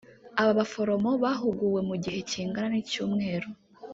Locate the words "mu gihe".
1.89-2.19